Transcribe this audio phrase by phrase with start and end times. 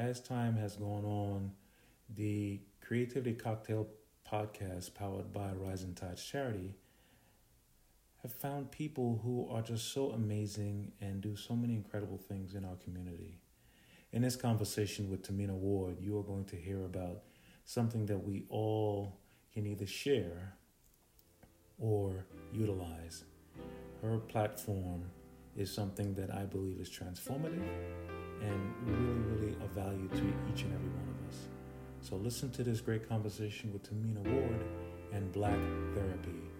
[0.00, 1.52] as time has gone on,
[2.16, 3.86] the Creativity Cocktail
[4.26, 6.74] podcast, powered by Rising Tides Charity,
[8.22, 12.64] have found people who are just so amazing and do so many incredible things in
[12.64, 13.40] our community.
[14.12, 17.22] In this conversation with Tamina Ward, you are going to hear about
[17.66, 19.18] something that we all
[19.52, 20.54] can either share
[21.78, 22.24] or
[22.54, 23.24] utilize.
[24.00, 25.04] Her platform
[25.56, 30.72] is something that I believe is transformative and really, really of value to each and
[30.74, 31.48] every one of us.
[32.00, 34.64] So listen to this great conversation with Tamina Ward
[35.12, 35.58] and Black
[35.94, 36.50] Therapy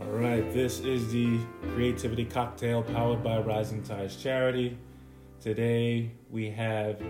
[0.00, 1.38] All right, this is the
[1.74, 4.78] Creativity Cocktail powered by Rising Tides Charity.
[5.40, 7.02] Today we have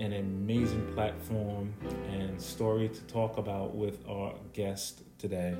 [0.00, 1.72] an amazing platform
[2.10, 5.56] and story to talk about with our guest today.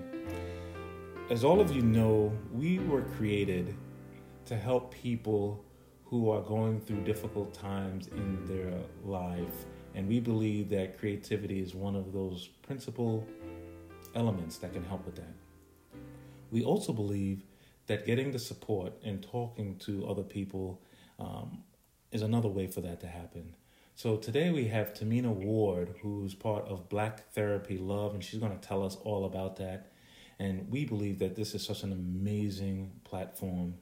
[1.31, 3.75] As all of you know, we were created
[4.47, 5.65] to help people
[6.05, 9.65] who are going through difficult times in their life.
[9.95, 13.27] And we believe that creativity is one of those principal
[14.15, 15.35] elements that can help with that.
[16.51, 17.45] We also believe
[17.87, 20.81] that getting the support and talking to other people
[21.19, 21.63] um,
[22.13, 23.57] is another way for that to happen.
[23.95, 28.57] So today we have Tamina Ward, who's part of Black Therapy Love, and she's going
[28.57, 29.93] to tell us all about that.
[30.39, 33.75] And we believe that this is such an amazing platform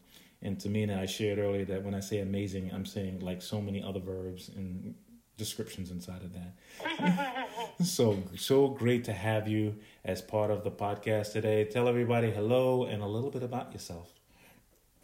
[0.45, 3.83] and Tamina, I shared earlier that when I say amazing, I'm saying like so many
[3.83, 4.95] other verbs and
[5.39, 7.49] descriptions inside of that.
[7.83, 11.65] so so great to have you as part of the podcast today.
[11.65, 14.13] Tell everybody hello and a little bit about yourself.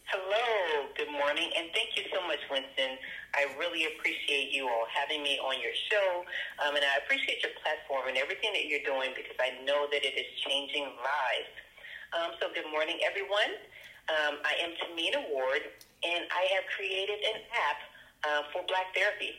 [0.04, 2.98] Hello, good morning, and thank you so much, Winston.
[3.32, 6.24] I really appreciate you all having me on your show,
[6.66, 10.04] um, and I appreciate your platform and everything that you're doing because I know that
[10.04, 11.54] it is changing lives.
[12.10, 13.54] Um, so, good morning, everyone.
[14.08, 15.62] Um, I am Tamina Ward,
[16.02, 17.78] and I have created an app
[18.24, 19.36] uh, for Black therapy.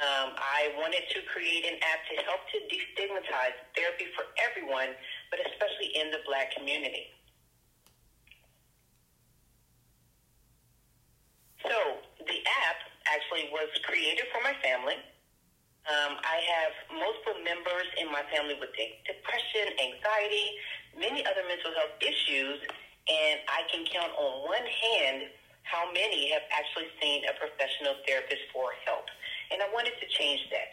[0.00, 4.96] Um, I wanted to create an app to help to destigmatize therapy for everyone,
[5.28, 7.12] but especially in the Black community.
[11.68, 12.80] So the app
[13.12, 14.96] actually was created for my family.
[15.84, 18.72] Um, I have multiple members in my family with
[19.04, 20.46] depression, anxiety,
[20.96, 22.64] many other mental health issues,
[23.10, 25.34] and I can count on one hand
[25.66, 29.06] how many have actually seen a professional therapist for help.
[29.50, 30.72] And I wanted to change that.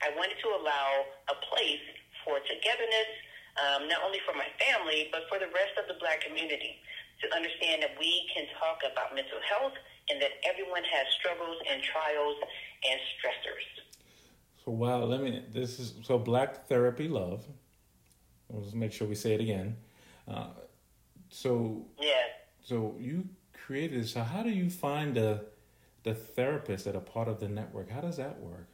[0.00, 1.84] I wanted to allow a place
[2.24, 3.10] for togetherness,
[3.60, 6.80] um, not only for my family, but for the rest of the black community
[7.24, 9.72] to understand that we can talk about mental health
[10.10, 12.36] and that everyone has struggles and trials
[12.84, 13.66] and stressors.
[14.64, 15.44] So wow, let me.
[15.52, 17.44] This is so Black Therapy Love.
[18.50, 19.76] Let's make sure we say it again.
[20.28, 20.48] Uh,
[21.36, 22.32] so yeah.
[22.64, 24.08] So you created.
[24.08, 25.44] So how do you find the
[26.02, 27.90] the therapists that are part of the network?
[27.90, 28.68] How does that work?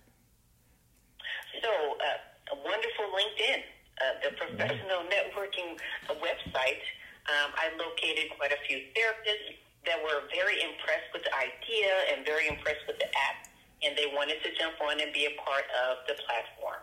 [1.58, 3.60] So uh, a wonderful LinkedIn,
[3.98, 5.14] uh, the professional yeah.
[5.14, 5.74] networking
[6.22, 6.86] website.
[7.26, 12.24] Um, I located quite a few therapists that were very impressed with the idea and
[12.24, 13.50] very impressed with the app,
[13.82, 16.82] and they wanted to jump on and be a part of the platform.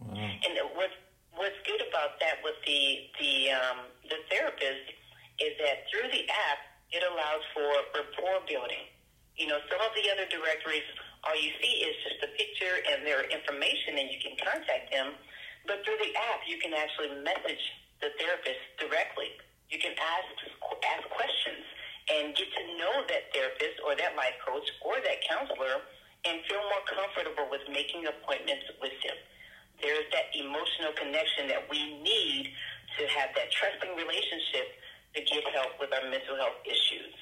[0.00, 0.16] Wow.
[0.16, 0.96] And what's
[1.40, 4.92] what's good about that with the the um, the therapist
[5.40, 6.60] is that through the app,
[6.92, 7.64] it allows for
[7.96, 8.84] rapport building.
[9.40, 10.84] You know, some of the other directories,
[11.24, 15.16] all you see is just a picture and their information, and you can contact them.
[15.64, 17.64] But through the app, you can actually message
[18.04, 19.32] the therapist directly.
[19.72, 20.28] You can ask
[20.92, 21.64] ask questions
[22.12, 25.88] and get to know that therapist or that life coach or that counselor
[26.28, 29.16] and feel more comfortable with making appointments with them.
[29.82, 32.52] There's that emotional connection that we need
[32.98, 34.76] to have that trusting relationship
[35.14, 37.14] to get help with our mental health issues.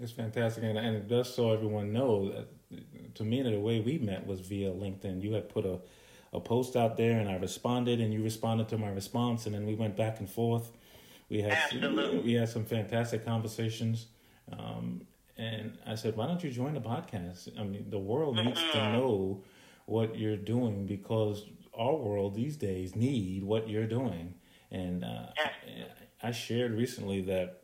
[0.00, 4.26] It's fantastic, and, and just so everyone knows, that to me, the way we met
[4.26, 5.22] was via LinkedIn.
[5.22, 5.80] You had put a,
[6.32, 9.66] a post out there, and I responded, and you responded to my response, and then
[9.66, 10.70] we went back and forth.
[11.28, 12.18] We had Absolutely.
[12.20, 14.06] we had some fantastic conversations,
[14.50, 15.02] um,
[15.36, 17.48] and I said, "Why don't you join the podcast?
[17.58, 18.78] I mean, the world needs mm-hmm.
[18.78, 19.42] to know
[19.86, 24.34] what you're doing because our world these days need what you're doing."
[24.70, 25.26] And uh,
[26.22, 27.62] I shared recently that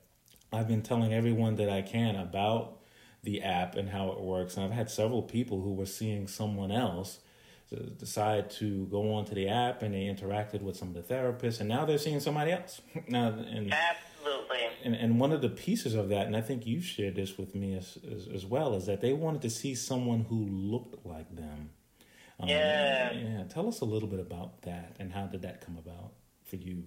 [0.52, 2.78] I've been telling everyone that I can about
[3.22, 4.56] the app and how it works.
[4.56, 7.19] And I've had several people who were seeing someone else
[7.99, 11.69] decide to go onto the app and they interacted with some of the therapists and
[11.69, 12.81] now they're seeing somebody else.
[13.08, 14.58] now, and, Absolutely.
[14.84, 17.55] And, and one of the pieces of that, and I think you shared this with
[17.55, 21.34] me as, as, as well, is that they wanted to see someone who looked like
[21.34, 21.70] them.
[22.40, 23.12] Um, yeah.
[23.12, 23.43] Yeah.
[23.49, 26.12] Tell us a little bit about that and how did that come about
[26.44, 26.85] for you?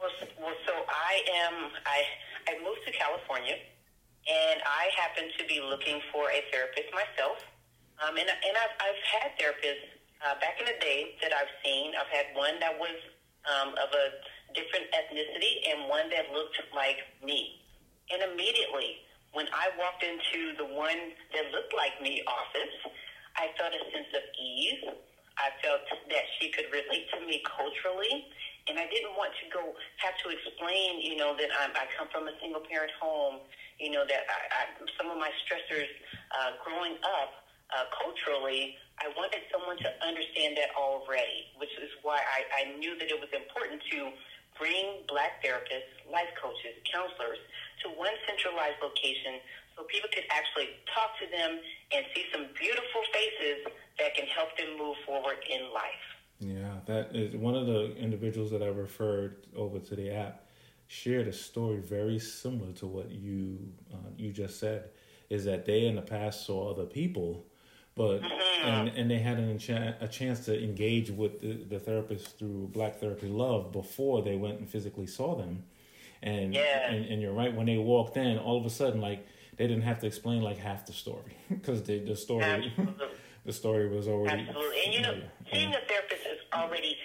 [0.00, 1.70] Well, well, so I am.
[1.86, 2.02] I
[2.50, 3.54] I moved to California
[4.26, 7.38] and I happen to be looking for a therapist myself.
[8.02, 9.86] Um, and and I've, I've had therapists
[10.22, 11.94] uh, back in the day that I've seen.
[11.94, 12.98] I've had one that was
[13.46, 14.06] um, of a
[14.54, 17.62] different ethnicity and one that looked like me.
[18.10, 19.02] And immediately,
[19.32, 22.74] when I walked into the one that looked like me office,
[23.36, 24.82] I felt a sense of ease.
[25.38, 28.28] I felt that she could relate to me culturally
[28.68, 32.06] and I didn't want to go have to explain, you know, that I'm, I come
[32.14, 33.42] from a single parent home,
[33.78, 34.62] you know, that I, I,
[34.94, 35.90] some of my stressors
[36.30, 37.42] uh, growing up
[37.74, 42.94] uh, culturally, I wanted someone to understand that already, which is why I, I knew
[42.98, 44.14] that it was important to
[44.60, 47.40] bring black therapists, life coaches, counselors
[47.82, 49.42] to one centralized location
[49.76, 51.58] so people can actually talk to them
[51.92, 53.66] and see some beautiful faces
[53.98, 56.06] that can help them move forward in life.
[56.38, 60.46] Yeah, that is one of the individuals that I referred over to the app
[60.88, 63.58] shared a story very similar to what you
[63.92, 64.90] uh, you just said.
[65.30, 67.46] Is that they in the past saw other people,
[67.94, 68.68] but mm-hmm.
[68.68, 69.50] and and they had an
[70.00, 74.58] a chance to engage with the, the therapist through Black Therapy Love before they went
[74.58, 75.62] and physically saw them,
[76.22, 76.90] and yeah.
[76.90, 79.82] and, and you're right when they walked in, all of a sudden like they didn't
[79.82, 82.72] have to explain like half the story because the the story
[83.46, 84.84] the story was already absolutely.
[84.84, 85.14] And you know,
[85.52, 86.96] seeing a therapist is already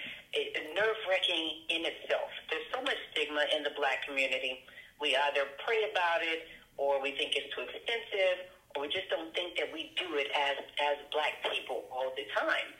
[0.78, 2.30] nerve wracking in itself.
[2.46, 4.62] There's so much stigma in the black community.
[5.02, 6.46] We either pray about it,
[6.78, 10.30] or we think it's too expensive, or we just don't think that we do it
[10.30, 12.70] as as black people all the time.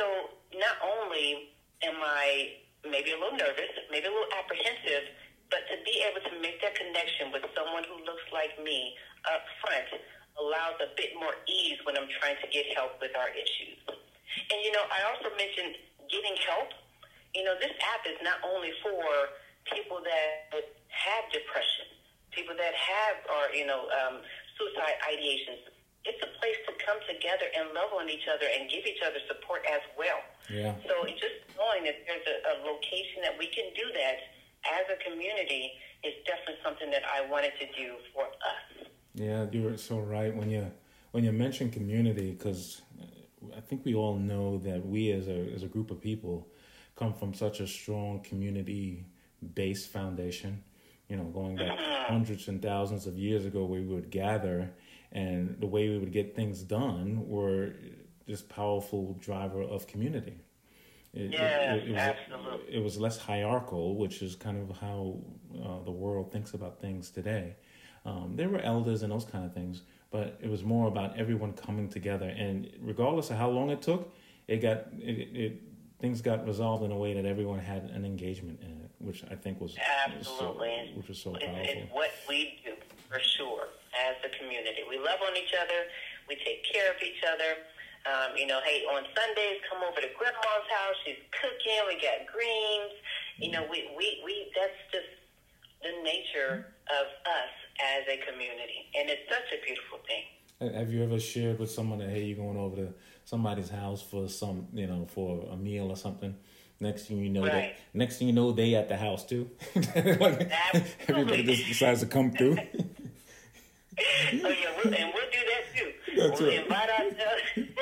[0.00, 1.52] So not only
[1.84, 2.56] am I
[2.88, 5.12] maybe a little nervous, maybe a little apprehensive,
[5.52, 8.96] but to be able to make that connection with someone who looks like me
[9.28, 10.02] up front
[10.40, 13.78] allows a bit more ease when I'm trying to get help with our issues.
[13.86, 15.76] And you know, I also mentioned
[16.08, 16.72] getting help.
[17.36, 19.04] You know, this app is not only for
[19.68, 20.52] people that
[20.88, 21.88] have depression,
[22.32, 24.24] people that have or you know um,
[24.56, 25.68] suicide ideations.
[26.02, 29.22] It's a place to come together and love on each other and give each other
[29.30, 30.18] support as well.
[30.50, 30.74] Yeah.
[30.82, 34.18] So just knowing that there's a, a location that we can do that
[34.66, 38.62] as a community is definitely something that I wanted to do for us.
[39.14, 40.70] Yeah, you're so right when you
[41.10, 42.82] when you mention community because
[43.56, 46.48] I think we all know that we as a as a group of people
[46.96, 49.04] come from such a strong community
[49.54, 50.62] based foundation.
[51.08, 54.70] You know, going back hundreds and thousands of years ago, we would gather,
[55.10, 57.74] and the way we would get things done were
[58.26, 60.38] this powerful driver of community.
[61.12, 62.74] It, yeah, it, it, was, absolutely.
[62.74, 65.18] It was less hierarchical, which is kind of how
[65.62, 67.56] uh, the world thinks about things today.
[68.04, 71.52] Um, there were elders and those kind of things, but it was more about everyone
[71.52, 72.28] coming together.
[72.28, 74.12] And regardless of how long it took,
[74.48, 75.62] it got it, it
[76.00, 79.36] things got resolved in a way that everyone had an engagement in it, which I
[79.36, 81.62] think was absolutely was so, which was so powerful.
[81.62, 82.74] It's, it's what we do
[83.08, 84.82] for sure as a community.
[84.88, 85.86] We love on each other.
[86.28, 87.54] We take care of each other.
[88.02, 90.98] Um, you know, hey, on Sundays, come over to Grandma's house.
[91.06, 91.86] She's cooking.
[91.86, 92.98] We got greens.
[93.38, 94.50] You know, we we we.
[94.58, 95.21] That's just
[95.82, 98.90] the nature of us as a community.
[98.94, 100.24] And it's such a beautiful thing.
[100.74, 102.94] Have you ever shared with someone that hey, you're going over to
[103.24, 106.36] somebody's house for some, you know, for a meal or something?
[106.78, 107.52] Next thing you know, right.
[107.52, 109.50] that next thing you know, they at the house too.
[109.76, 110.52] like
[111.08, 112.58] everybody just decides to come through.
[112.58, 112.64] oh
[114.32, 115.92] yeah, we'll, and we'll do that too.
[116.16, 116.62] That's we'll right.
[116.62, 117.42] invite ourselves.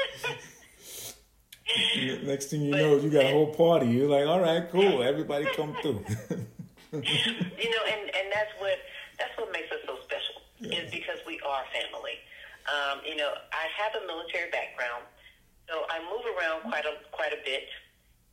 [2.24, 3.86] next thing you but, know, you got a whole party.
[3.86, 5.02] You're like, all right, cool.
[5.02, 6.04] Everybody come through.
[6.92, 8.78] You know, and and that's what
[9.18, 10.82] that's what makes us so special yeah.
[10.82, 12.18] is because we are family.
[12.66, 15.06] Um, you know, I have a military background,
[15.70, 17.70] so I move around quite a quite a bit,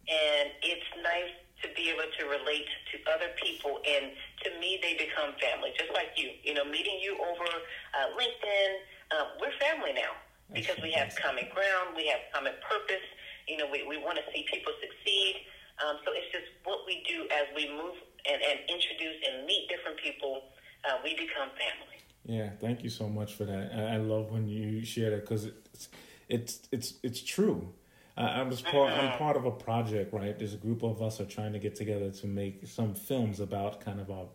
[0.09, 4.13] and it's nice to be able to relate to other people, and
[4.45, 6.29] to me, they become family, just like you.
[6.41, 8.71] You know, meeting you over uh, LinkedIn,
[9.13, 10.13] uh, we're family now
[10.53, 13.05] because we have common ground, we have common purpose.
[13.47, 15.45] You know, we, we want to see people succeed.
[15.77, 17.95] Um, so it's just what we do as we move
[18.25, 20.43] and, and introduce and meet different people
[20.85, 21.97] uh, we become family.
[22.25, 23.71] Yeah, thank you so much for that.
[23.73, 25.89] I, I love when you share that because it's
[26.29, 27.73] it's it's it's true.
[28.17, 28.91] I, am just part.
[28.91, 29.17] I'm mm-hmm.
[29.17, 30.37] part of a project, right?
[30.37, 33.79] There's a group of us are trying to get together to make some films about
[33.79, 34.27] kind of our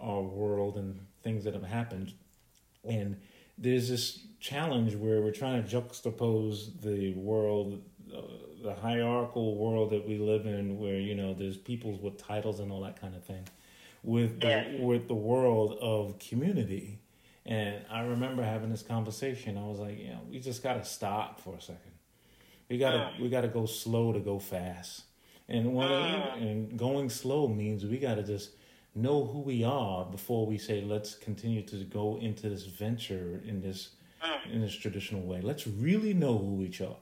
[0.00, 2.12] our world and things that have happened,
[2.84, 3.16] and
[3.58, 7.82] there's this challenge where we're trying to juxtapose the world,
[8.62, 12.70] the hierarchical world that we live in, where you know there's peoples with titles and
[12.70, 13.48] all that kind of thing,
[14.02, 16.98] with the, with the world of community.
[17.44, 19.58] And I remember having this conversation.
[19.58, 21.92] I was like, you know, we just got to stop for a second.
[22.68, 23.10] We got to uh.
[23.20, 25.02] we got to go slow to go fast.
[25.48, 26.36] And one uh.
[26.38, 28.50] and going slow means we got to just
[28.94, 33.60] know who we are before we say let's continue to go into this venture in
[33.60, 33.90] this
[34.22, 34.52] mm.
[34.52, 35.40] in this traditional way.
[35.40, 36.96] Let's really know who we are.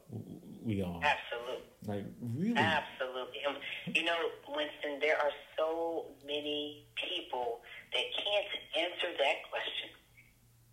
[0.64, 2.04] We are absolutely like
[2.36, 3.40] really absolutely.
[3.88, 7.60] You know, Winston, there are so many people
[7.92, 9.88] that can't answer that question.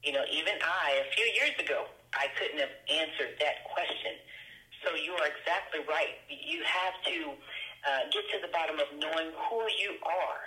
[0.03, 4.20] You know, even I, a few years ago, I couldn't have answered that question.
[4.84, 6.20] So you are exactly right.
[6.29, 7.17] You have to
[7.88, 10.41] uh, get to the bottom of knowing who you are.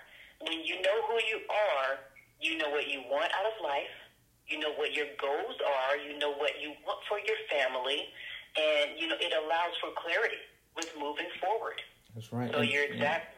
[0.45, 2.01] When you know who you are,
[2.41, 3.93] you know what you want out of life.
[4.47, 5.97] You know what your goals are.
[5.97, 8.09] You know what you want for your family,
[8.57, 10.41] and you know it allows for clarity
[10.77, 11.81] with moving forward.
[12.15, 12.51] That's right.
[12.53, 13.37] So and, you're exactly.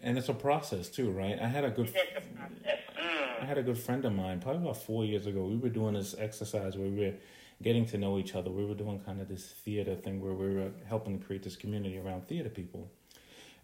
[0.00, 1.38] And it's a process too, right?
[1.40, 1.88] I had a good.
[1.88, 3.42] Mm.
[3.42, 5.44] I had a good friend of mine, probably about four years ago.
[5.44, 7.14] We were doing this exercise where we were
[7.62, 8.50] getting to know each other.
[8.50, 11.56] We were doing kind of this theater thing where we were helping to create this
[11.56, 12.90] community around theater people.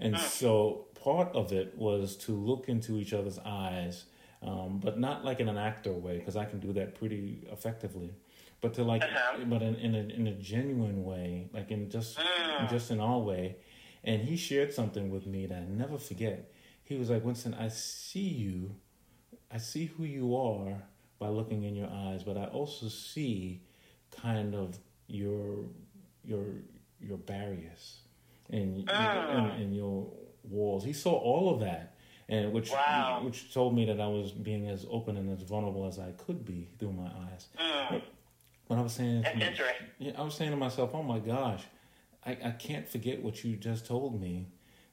[0.00, 0.20] And mm.
[0.20, 4.04] so part of it was to look into each other's eyes,
[4.42, 8.12] um, but not like in an actor way, because I can do that pretty effectively.
[8.60, 9.44] But to like, uh-huh.
[9.46, 12.70] but in, in a in a genuine way, like in just mm.
[12.70, 13.56] just in our way.
[14.04, 16.52] And he shared something with me that I never forget.
[16.84, 18.76] He was like, Winston, I see you,
[19.50, 20.82] I see who you are
[21.18, 23.62] by looking in your eyes, but I also see
[24.10, 25.64] kind of your
[26.24, 26.44] your
[27.00, 28.00] your barriers
[28.50, 28.92] and, mm.
[28.92, 30.10] and, and your
[30.44, 30.84] walls.
[30.84, 31.94] He saw all of that,
[32.28, 33.20] and which wow.
[33.24, 36.44] which told me that I was being as open and as vulnerable as I could
[36.44, 37.48] be through my eyes.
[37.60, 38.02] Mm.
[38.68, 39.86] When I was saying, That's interesting.
[39.98, 41.64] Yeah, I was saying to myself, "Oh my gosh,
[42.24, 44.46] I, I can't forget what you just told me,"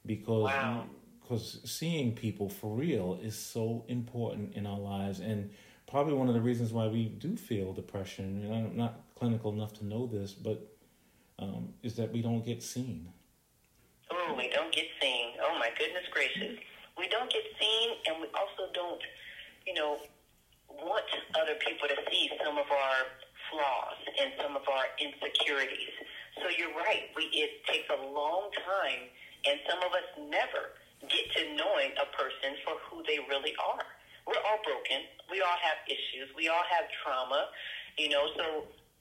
[0.05, 0.85] because wow.
[1.21, 5.51] because seeing people for real is so important in our lives, and
[5.89, 8.43] probably one of the reasons why we do feel depression.
[8.45, 10.71] And I'm not clinical enough to know this, but
[11.37, 13.09] um, is that we don't get seen.
[14.09, 15.33] Oh, we don't get seen.
[15.43, 16.57] Oh my goodness gracious,
[16.97, 19.01] we don't get seen, and we also don't,
[19.67, 19.97] you know,
[20.69, 21.05] want
[21.35, 22.97] other people to see some of our
[23.51, 25.95] flaws and some of our insecurities.
[26.41, 27.09] So you're right.
[27.15, 29.07] We it takes a long time,
[29.47, 30.75] and some of us never
[31.07, 33.85] get to knowing a person for who they really are.
[34.25, 35.05] We're all broken.
[35.29, 36.33] We all have issues.
[36.33, 37.51] We all have trauma.
[37.97, 38.45] You know, so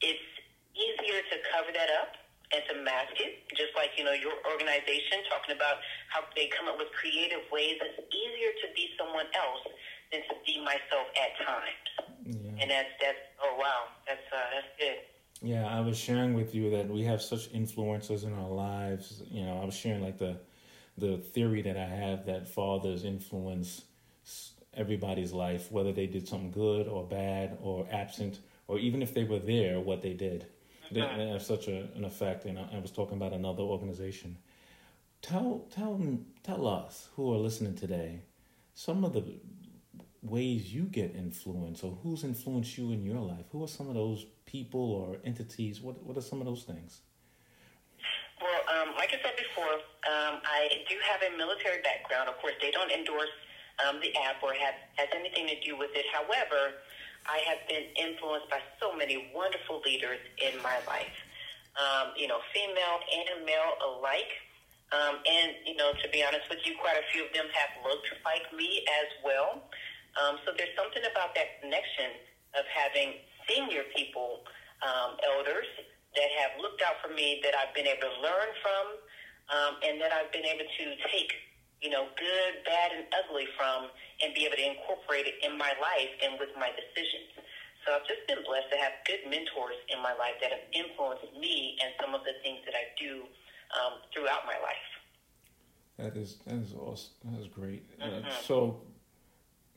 [0.04, 0.28] it's
[0.76, 2.14] easier to cover that up
[2.52, 5.80] and to mask it, just like, you know, your organization talking about
[6.12, 7.80] how they come up with creative ways.
[7.82, 9.64] It's easier to be someone else
[10.46, 12.16] be myself at times.
[12.24, 12.50] Yeah.
[12.60, 14.96] And that's, that's, oh, wow, that's, uh, that's good.
[15.42, 19.22] Yeah, I was sharing with you that we have such influences in our lives.
[19.30, 20.38] You know, I was sharing like the
[20.96, 23.82] the theory that I have that fathers influence
[24.74, 29.24] everybody's life, whether they did something good or bad or absent, or even if they
[29.24, 30.46] were there, what they did.
[30.92, 32.44] They, they have such a, an effect.
[32.44, 34.38] And I, I was talking about another organization.
[35.22, 36.00] Tell, tell,
[36.42, 38.20] tell us who are listening today
[38.74, 39.24] some of the
[40.24, 43.44] ways you get influenced or who's influenced you in your life.
[43.52, 45.80] Who are some of those people or entities?
[45.80, 47.02] What, what are some of those things?
[48.40, 49.74] Well, um, like I said before,
[50.08, 52.28] um, I do have a military background.
[52.28, 53.32] Of course, they don't endorse
[53.86, 56.04] um, the app or have, has anything to do with it.
[56.12, 56.76] However,
[57.26, 61.16] I have been influenced by so many wonderful leaders in my life,
[61.76, 64.32] um, you know, female and male alike.
[64.92, 67.72] Um, and, you know, to be honest with you, quite a few of them have
[67.82, 69.64] looked like me as well.
[70.20, 72.14] Um, so there's something about that connection
[72.54, 73.18] of having
[73.50, 74.46] senior people,
[74.82, 75.66] um, elders
[76.14, 78.84] that have looked out for me that I've been able to learn from
[79.50, 81.34] um, and that I've been able to take
[81.84, 83.92] you know, good, bad, and ugly from
[84.24, 87.28] and be able to incorporate it in my life and with my decisions.
[87.84, 91.28] So I've just been blessed to have good mentors in my life that have influenced
[91.36, 93.28] me and some of the things that I do
[93.76, 94.88] um, throughout my life.
[96.00, 97.12] That is that is awesome.
[97.28, 97.84] That is great.
[98.00, 98.26] Uh, mm-hmm.
[98.26, 98.80] Uh, so,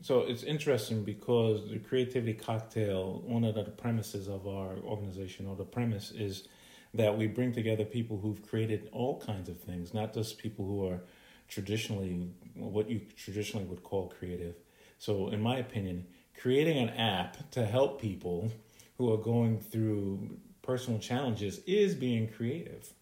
[0.00, 3.22] so it's interesting because the creativity cocktail.
[3.26, 6.46] One of the premises of our organization, or the premise, is
[6.94, 10.88] that we bring together people who've created all kinds of things, not just people who
[10.88, 11.00] are
[11.48, 14.54] traditionally what you traditionally would call creative.
[14.98, 16.06] So, in my opinion,
[16.40, 18.52] creating an app to help people
[18.98, 22.92] who are going through personal challenges is being creative.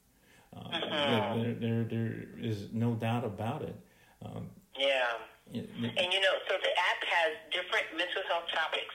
[0.54, 1.34] Uh, uh-huh.
[1.36, 3.76] there, there, there is no doubt about it.
[4.24, 4.48] Um,
[4.78, 5.04] yeah.
[5.54, 8.94] And you know, so the app has different mental health topics.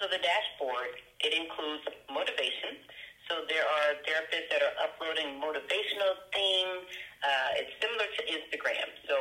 [0.00, 2.80] So the dashboard, it includes motivation.
[3.28, 6.84] So there are therapists that are uploading motivational themes,
[7.22, 8.88] uh, it's similar to Instagram.
[9.06, 9.16] So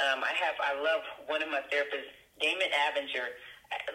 [0.00, 2.10] um, I have, I love one of my therapists,
[2.40, 3.36] Damon Avinger.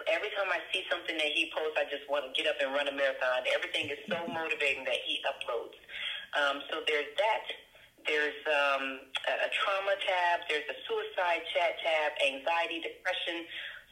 [0.07, 2.73] Every time I see something that he posts, I just want to get up and
[2.73, 3.47] run a marathon.
[3.51, 5.77] Everything is so motivating that he uploads.
[6.37, 7.45] Um, so there's that.
[8.05, 13.45] There's um, a trauma tab, there's a suicide chat tab, anxiety, depression.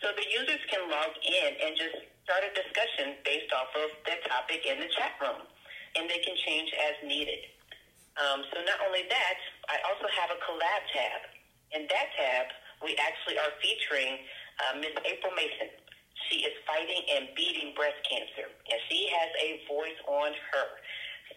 [0.04, 4.22] So the users can log in and just start a discussion based off of that
[4.30, 5.42] topic in the chat room,
[5.98, 7.42] and they can change as needed.
[8.18, 9.38] Um, so not only that,
[9.70, 11.22] I also have a collab tab.
[11.74, 12.46] In that tab,
[12.82, 14.22] we actually are featuring
[14.62, 15.70] uh, Miss April Mason.
[16.30, 20.68] She is fighting and beating breast cancer, and she has a voice on her.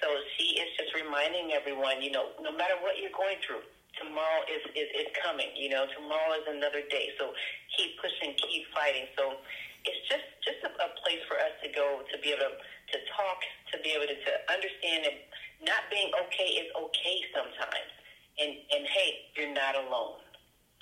[0.00, 3.60] So she is just reminding everyone, you know, no matter what you're going through,
[4.00, 5.52] tomorrow is, is, is coming.
[5.54, 7.12] You know, tomorrow is another day.
[7.20, 7.36] So
[7.76, 9.06] keep pushing, keep fighting.
[9.16, 9.36] So
[9.84, 12.98] it's just just a, a place for us to go to be able to, to
[13.12, 13.38] talk,
[13.72, 15.16] to be able to, to understand that
[15.64, 17.92] not being okay is okay sometimes.
[18.40, 20.16] And and hey, you're not alone.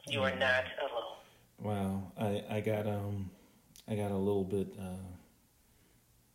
[0.06, 1.18] You are not alone.
[1.58, 3.30] Wow, I I got um
[3.88, 5.02] I got a little bit uh,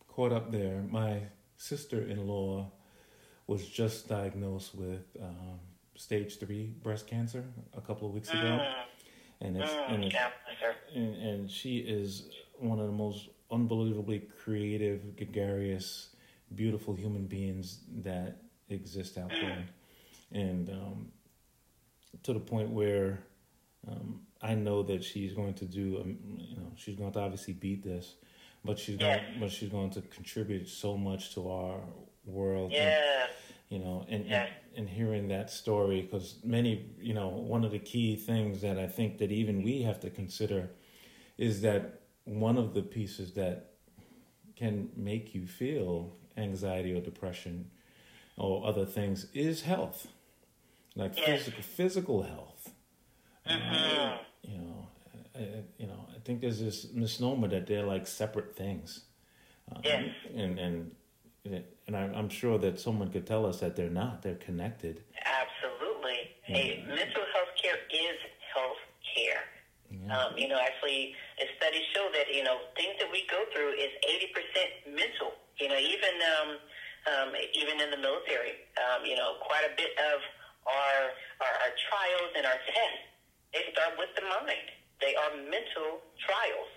[0.08, 0.84] caught up there.
[0.90, 1.22] My
[1.68, 2.70] sister-in-law
[3.48, 5.60] was just diagnosed with um,
[5.96, 7.44] stage three breast cancer
[7.76, 8.74] a couple of weeks ago, Mm.
[9.42, 10.16] and it's, Mm, and, it's
[10.96, 12.30] and and she is
[12.60, 16.10] one of the most unbelievably creative, gregarious,
[16.56, 18.38] beautiful human beings that
[18.70, 19.66] exist out there,
[20.32, 21.12] and um,
[22.24, 23.24] to the point where
[23.88, 27.54] um, I know that she's going to do, um, you know, she's going to obviously
[27.54, 28.16] beat this,
[28.66, 31.80] but she's going, but she's going to contribute so much to our
[32.26, 32.72] world.
[32.72, 33.28] and- Yeah.
[33.70, 34.44] you know and Yeah.
[34.44, 38.78] and, and hearing that story because many you know one of the key things that
[38.78, 40.70] i think that even we have to consider
[41.38, 43.72] is that one of the pieces that
[44.56, 47.70] can make you feel anxiety or depression
[48.38, 50.08] or other things is health
[50.96, 51.26] like Yes.
[51.28, 52.72] physical physical health
[53.48, 54.20] Mhm.
[54.44, 54.88] you know
[55.36, 59.02] I, I- you know think there's this misnomer that they're like separate things
[59.72, 60.10] um, Yes.
[60.36, 60.92] and and
[61.86, 66.32] and I'm, sure that someone could tell us that they're not they're connected Absolutely.
[66.44, 68.18] Hey, mental health care is
[68.54, 68.84] health
[69.16, 69.44] care.
[70.10, 71.16] Um, you know, actually,
[71.56, 75.38] studies show that you know things that we go through is eighty percent mental.
[75.62, 76.50] You know, even um,
[77.08, 80.18] um, even in the military, um, you know, quite a bit of
[80.66, 81.00] our,
[81.46, 83.06] our our trials and our tests
[83.54, 84.68] they start with the mind.
[85.04, 86.72] They are mental trials.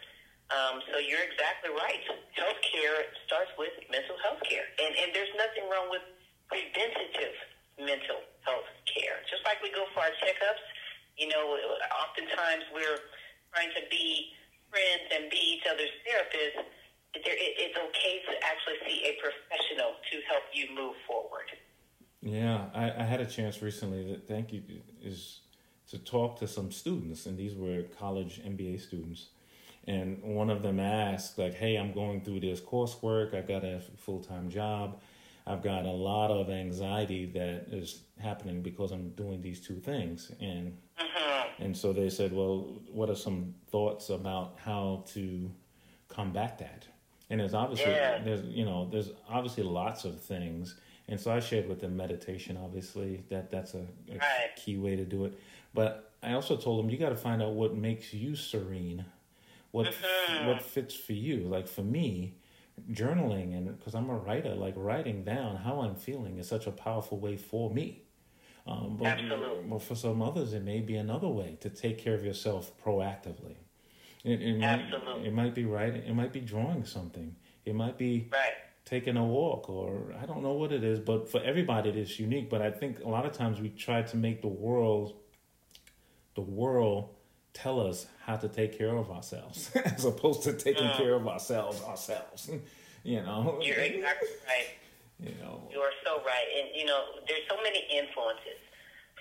[0.50, 2.02] Um, so you're exactly right.
[2.34, 6.02] Healthcare starts with mental health care, and and there's nothing wrong with
[6.50, 7.34] preventative
[7.78, 9.22] mental health care.
[9.30, 10.62] Just like we go for our checkups,
[11.18, 11.54] you know,
[12.02, 12.98] oftentimes we're
[13.54, 14.34] trying to be
[14.70, 16.66] friends and be each other's therapists.
[17.14, 21.48] It's okay to actually see a professional to help you move forward.
[22.20, 24.04] Yeah, I, I had a chance recently.
[24.12, 24.62] That thank you
[25.02, 25.45] is
[25.90, 29.28] to talk to some students, and these were college MBA students.
[29.86, 33.34] And one of them asked, like, "Hey, I'm going through this coursework.
[33.34, 35.00] I've got a full time job.
[35.46, 40.32] I've got a lot of anxiety that is happening because I'm doing these two things."
[40.40, 45.50] And hmm and so they said, "Well, what are some thoughts about how to
[46.08, 46.88] combat that?"
[47.30, 48.18] And there's obviously Yeah.
[48.24, 50.80] there's you know there's obviously lots of things.
[51.08, 52.56] And so I shared with them meditation.
[52.56, 54.50] Obviously, that that's a, a Right.
[54.56, 55.38] key way to do it.
[55.76, 59.04] But I also told them you got to find out what makes you serene,
[59.70, 59.94] what
[60.44, 61.40] what fits for you.
[61.46, 62.34] Like for me,
[62.90, 66.72] journaling and because I'm a writer, like writing down how I'm feeling is such a
[66.72, 68.02] powerful way for me.
[68.66, 69.62] Um, but, Absolutely.
[69.68, 73.54] but for some others, it may be another way to take care of yourself proactively.
[74.24, 75.28] It, it might, Absolutely.
[75.28, 76.02] it might be writing.
[76.02, 77.36] It might be drawing something.
[77.64, 78.54] It might be Right.
[78.84, 80.98] taking a walk, or I don't know what it is.
[80.98, 82.50] But for everybody, it is unique.
[82.50, 85.14] But I think a lot of times we try to make the world,
[86.36, 87.08] the world,
[87.52, 91.82] tell us how to take care of ourselves, as opposed to taking care of ourselves
[91.82, 92.48] ourselves.
[93.02, 93.58] you know.
[93.60, 94.70] You're exactly right.
[95.18, 95.66] You know.
[95.72, 96.48] You are so right.
[96.60, 98.60] And, you know, there's so many influences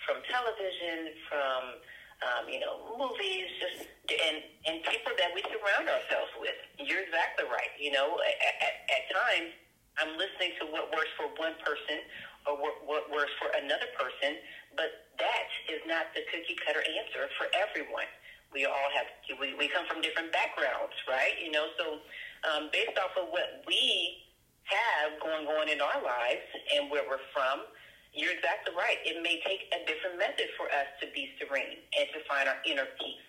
[0.04, 1.80] from television, from,
[2.19, 6.60] um, you know, movies, just, and, and people that we surround ourselves with.
[6.78, 7.71] You're exactly right.
[7.80, 9.56] You know, at, at, at times,
[9.95, 12.04] I'm listening to what works for one person
[12.45, 14.38] or what, what works for another person,
[14.76, 18.08] but that is not the cookie cutter answer for everyone.
[18.54, 19.08] We all have,
[19.40, 21.36] we, we come from different backgrounds, right?
[21.44, 22.00] You know, so
[22.48, 24.24] um, based off of what we
[24.70, 27.68] have going on in our lives and where we're from,
[28.16, 28.96] you're exactly right.
[29.04, 32.60] It may take a different method for us to be serene and to find our
[32.64, 33.28] inner peace.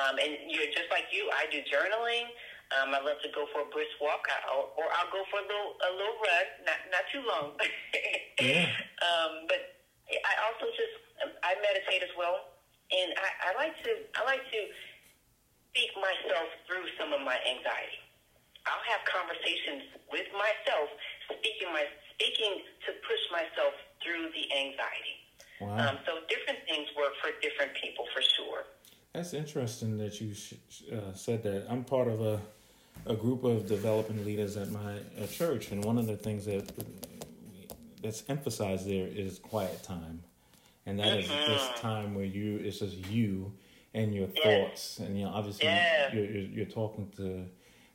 [0.00, 1.28] Um, and you're just like you.
[1.30, 2.32] I do journaling.
[2.72, 5.46] Um, I love to go for a brisk walk, I'll, or I'll go for a
[5.46, 7.46] little a little run, not not too long.
[8.42, 8.66] Yeah.
[8.98, 9.83] um, but
[10.22, 10.94] I also just
[11.42, 12.54] I meditate as well,
[12.90, 14.60] and I, I like to I like to
[15.70, 18.00] speak myself through some of my anxiety.
[18.64, 20.88] I'll have conversations with myself,
[21.28, 21.84] speaking my
[22.16, 25.16] speaking to push myself through the anxiety.
[25.60, 25.78] Wow.
[25.78, 28.64] Um, so different things work for different people for sure.
[29.12, 30.54] That's interesting that you sh-
[30.90, 31.66] uh, said that.
[31.68, 32.40] I'm part of a
[33.06, 36.70] a group of developing leaders at my uh, church, and one of the things that
[38.04, 40.22] that's emphasized there is quiet time,
[40.86, 41.80] and that is this mm-hmm.
[41.80, 43.52] time where you it's just you
[43.94, 46.12] and your thoughts, and you know obviously yeah.
[46.14, 47.46] you're, you're, you're talking to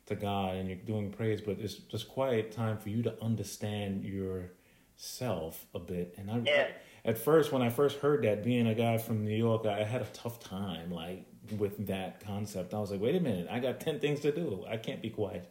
[0.06, 4.04] to God and you're doing praise, but it's just quiet time for you to understand
[4.04, 6.16] yourself a bit.
[6.18, 6.66] And I, yeah.
[7.04, 10.02] at first, when I first heard that, being a guy from New York, I had
[10.02, 11.24] a tough time like
[11.56, 12.74] with that concept.
[12.74, 14.64] I was like, wait a minute, I got ten things to do.
[14.68, 15.48] I can't be quiet.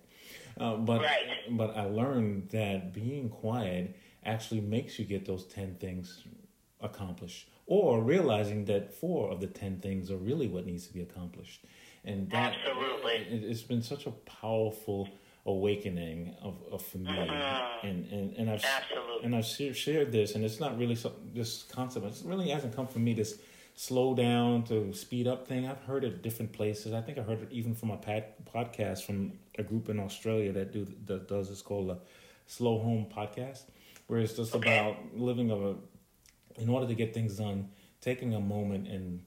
[0.60, 1.28] Uh, but right.
[1.52, 6.23] but I learned that being quiet actually makes you get those 10 things
[6.82, 11.01] accomplished or realizing that four of the 10 things are really what needs to be
[11.01, 11.63] accomplished.
[12.03, 13.38] And that absolutely.
[13.38, 15.08] it, has been such a powerful
[15.45, 17.12] awakening of, of for me.
[17.12, 17.88] Mm-hmm.
[17.88, 19.25] and, and and I've absolutely.
[19.25, 22.88] and I've shared this and it's not really so, this concept it really hasn't come
[22.88, 23.39] from me this
[23.75, 25.67] slow down to speed up thing.
[25.67, 26.93] I've heard it different places.
[26.93, 30.51] I think I heard it even from a pad, podcast from a group in Australia
[30.53, 31.97] that do that does it's called a
[32.47, 33.63] slow home podcast
[34.10, 35.76] where it's just about living of a,
[36.60, 37.69] in order to get things done,
[38.02, 39.22] taking a moment and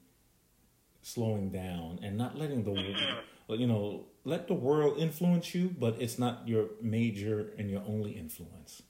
[1.03, 3.55] slowing down and not letting the, mm-hmm.
[3.55, 8.11] you know, let the world influence you, but it's not your major and your only
[8.11, 8.83] influence,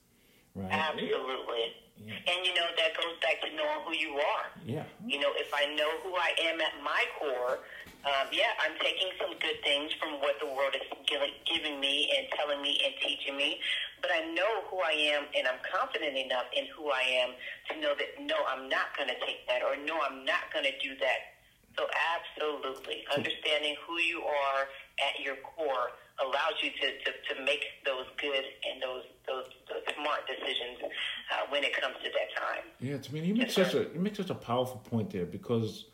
[0.55, 0.71] right?
[0.71, 1.75] Absolutely.
[1.95, 2.13] Yeah.
[2.27, 4.45] And you know that goes back to knowing who you are.
[4.65, 4.85] Yeah.
[5.05, 7.59] You know, if I know who I am at my core,
[8.03, 12.27] um, yeah, I'm taking some good things from what the world is giving, me and
[12.35, 13.59] telling me and teaching me.
[14.01, 17.31] But I know who I am, and I'm confident enough in who I am
[17.71, 20.67] to know that no, I'm not going to take that, or no, I'm not going
[20.67, 21.39] to do that.
[21.79, 24.67] So absolutely, understanding who you are
[24.99, 29.81] at your core allows you to, to, to make those good and those those, those
[29.95, 32.67] smart decisions uh, when it comes to that time.
[32.79, 35.85] Yeah, to me, you make such a you make such a powerful point there because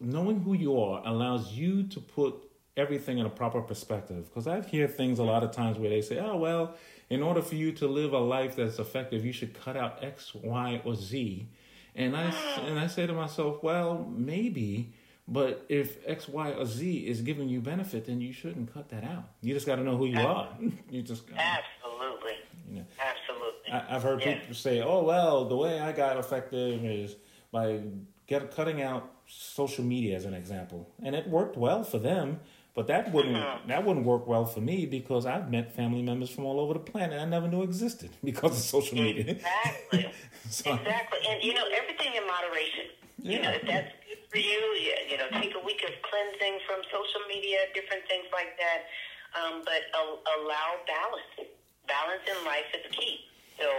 [0.00, 4.28] knowing who you are allows you to put everything in a proper perspective.
[4.28, 6.74] Because I hear things a lot of times where they say, oh, well,
[7.10, 10.34] in order for you to live a life that's effective, you should cut out X,
[10.34, 11.48] Y, or Z.
[11.94, 12.64] And I, ah.
[12.66, 14.92] and I say to myself, well, maybe,
[15.28, 19.04] but if X, Y, or Z is giving you benefit, then you shouldn't cut that
[19.04, 19.28] out.
[19.42, 20.48] You just got to know who you are.
[20.90, 22.32] you just gotta, Absolutely.
[22.70, 23.72] You know, Absolutely.
[23.72, 24.38] I, have heard yeah.
[24.38, 27.14] people say, oh, well, the way I got effective is
[27.52, 27.80] by
[28.26, 30.88] get, cutting out social media as an example.
[31.02, 32.40] And it worked well for them.
[32.74, 36.44] But that wouldn't that wouldn't work well for me because I've met family members from
[36.44, 39.38] all over the planet I never knew existed because of social media.
[39.38, 40.10] Exactly.
[40.50, 41.20] so, exactly.
[41.28, 42.90] And you know, everything in moderation.
[43.22, 43.30] Yeah.
[43.30, 44.60] You know, if that's good for you,
[45.08, 48.90] you, know, take a week of cleansing from social media, different things like that.
[49.38, 51.48] Um, but allow balance.
[51.86, 53.22] Balance in life is key.
[53.54, 53.70] So,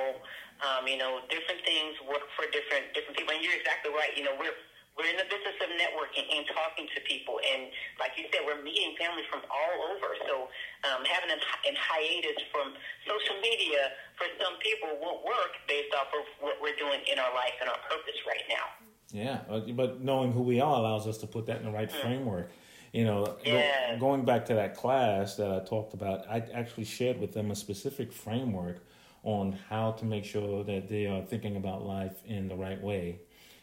[0.63, 3.35] um, you know, different things work for different different people.
[3.35, 4.15] And you're exactly right.
[4.15, 4.55] You know, we're
[4.95, 7.43] we're in the business of networking and talking to people.
[7.43, 7.67] And
[7.99, 10.15] like you said, we're meeting families from all over.
[10.23, 10.47] So
[10.87, 16.07] um, having a in hiatus from social media for some people won't work based off
[16.15, 18.65] of what we're doing in our life and our purpose right now.
[19.11, 19.43] Yeah,
[19.75, 22.01] but knowing who we are allows us to put that in the right mm.
[22.01, 22.51] framework.
[22.91, 23.97] You know, yeah.
[23.99, 27.55] going back to that class that I talked about, I actually shared with them a
[27.55, 28.77] specific framework
[29.23, 33.19] on how to make sure that they are thinking about life in the right way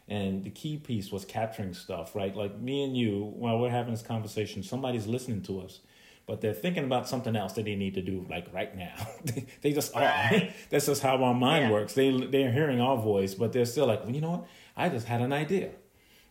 [0.07, 2.35] and the key piece was capturing stuff, right?
[2.35, 5.79] Like me and you, while we're having this conversation, somebody's listening to us,
[6.25, 8.95] but they're thinking about something else that they need to do, like right now.
[9.61, 10.03] they, just are.
[10.69, 11.71] That's just how our mind yeah.
[11.71, 11.93] works.
[11.93, 14.47] They they're hearing our voice, but they're still like, well, you know what?
[14.75, 15.71] I just had an idea.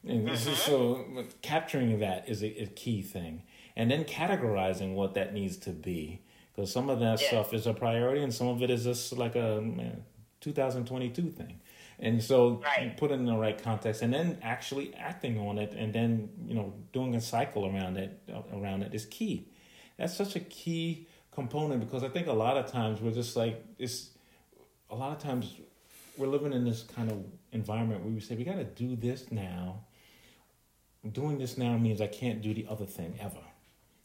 [0.06, 0.54] And mm-hmm.
[0.54, 3.44] so capturing that is a, a, key thing,
[3.76, 7.28] and then categorizing what that needs to be, because some of that yeah.
[7.28, 10.02] stuff is a priority, and some of it is just like a man,
[10.40, 11.60] 2022 thing
[12.02, 12.96] and so right.
[12.96, 16.54] put it in the right context and then actually acting on it and then you
[16.54, 19.48] know doing a cycle around it uh, around it is key
[19.96, 23.64] that's such a key component because i think a lot of times we're just like
[23.78, 24.10] it's
[24.90, 25.56] a lot of times
[26.18, 29.30] we're living in this kind of environment where we say we got to do this
[29.30, 29.80] now
[31.12, 33.40] doing this now means i can't do the other thing ever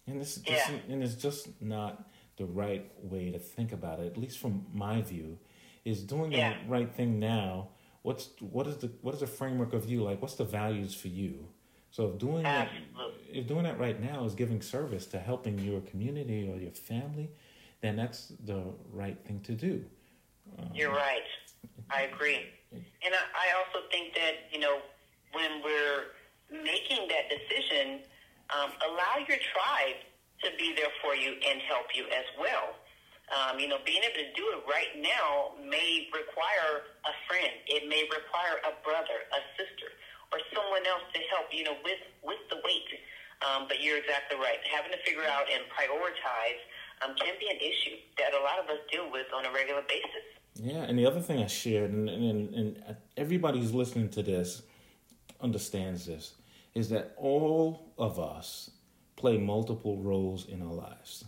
[0.05, 0.53] and this, yeah.
[0.53, 2.07] this and it's just not
[2.37, 5.37] the right way to think about it at least from my view
[5.83, 6.53] is doing yeah.
[6.53, 7.69] the right thing now
[8.07, 10.01] what's what is the what is the framework of you?
[10.01, 11.45] Like what's the values for you?
[11.91, 12.69] So if doing that
[13.29, 17.29] if doing that right now is giving service to helping your community or your family
[17.81, 19.83] then that's the right thing to do.
[20.57, 21.27] Um, you're right.
[21.91, 22.41] I agree.
[22.71, 24.77] And I, I also think that you know
[25.33, 26.03] when we're
[26.49, 27.99] making that decision
[28.55, 29.99] um, allow your tribe
[30.43, 32.67] to be there for you and help you as well
[33.27, 37.51] Um, you know, being able to do it right now may require a friend.
[37.67, 39.91] It may require a brother, a sister,
[40.31, 41.51] or someone else to help.
[41.51, 42.87] You know, with with the weight.
[43.43, 44.57] Um, but you're exactly right.
[44.65, 46.61] Having to figure out and prioritize
[47.03, 49.83] um, can be an issue that a lot of us deal with on a regular
[49.87, 50.25] basis.
[50.55, 54.63] Yeah, and the other thing I shared, and, and, and everybody who's listening to this
[55.39, 56.33] understands this,
[56.73, 58.71] is that all of us
[59.15, 61.25] play multiple roles in our lives.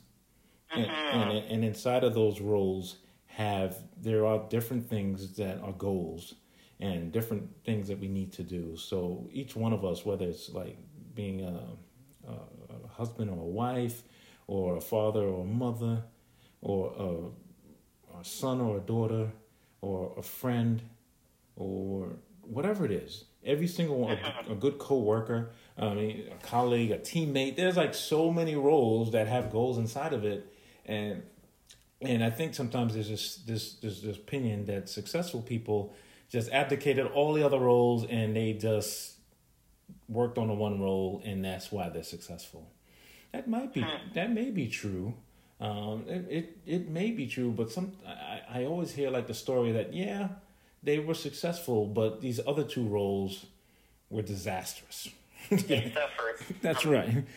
[0.74, 1.18] Mm-hmm.
[1.18, 6.36] And, and, and inside of those roles have there are different things that are goals
[6.80, 8.78] and different things that we need to do.
[8.78, 10.78] So each one of us, whether it's like
[11.14, 11.60] being a,
[12.28, 14.04] a husband or a wife,
[14.48, 16.04] or a father or a mother,
[16.62, 19.32] or a, a son or a daughter,
[19.82, 20.82] or a friend,
[21.56, 22.10] or
[22.42, 23.26] whatever it is.
[23.46, 27.56] Every single one, a, a good coworker, I mean, a colleague, a teammate.
[27.56, 30.49] There's like so many roles that have goals inside of it,
[30.90, 31.24] and
[32.02, 35.94] and I think sometimes there's this this this, this opinion that successful people
[36.30, 39.16] just abdicated all the other roles and they just
[40.08, 42.72] worked on the one role and that's why they're successful.
[43.32, 45.14] That might be that may be true.
[45.62, 49.34] Um, it, it it may be true, but some I, I always hear like the
[49.34, 50.30] story that yeah,
[50.82, 53.46] they were successful, but these other two roles
[54.10, 55.10] were disastrous.
[55.50, 56.46] They suffered.
[56.62, 57.24] That's right.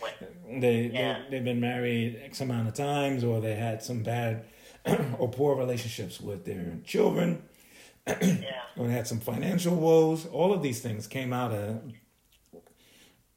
[0.55, 1.23] They, yeah.
[1.23, 4.45] they they've been married X amount of times, or they had some bad
[5.17, 7.41] or poor relationships with their children,
[8.07, 8.61] yeah.
[8.77, 10.27] or they had some financial woes.
[10.27, 11.81] All of these things came out of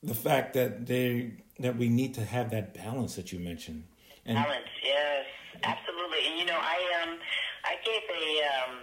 [0.02, 3.84] the fact that they that we need to have that balance that you mentioned.
[4.26, 5.24] And balance, yes,
[5.62, 6.18] absolutely.
[6.28, 7.18] And you know, I um,
[7.64, 8.24] I gave a
[8.60, 8.76] um,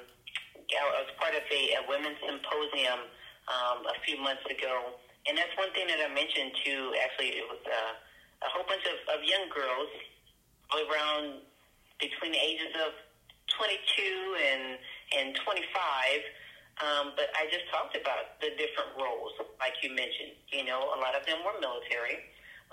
[0.74, 3.06] I was part of a, a women's symposium
[3.48, 7.46] um, a few months ago, and that's one thing that I mentioned to actually it
[7.48, 7.94] was uh,
[8.44, 9.92] a whole bunch of, of young girls,
[10.74, 11.46] around
[12.00, 12.92] between the ages of
[13.56, 13.78] 22
[14.42, 14.64] and
[15.14, 15.62] and 25
[16.82, 20.34] um, but I just talked about the different roles, like you mentioned.
[20.50, 22.18] You know, a lot of them were military,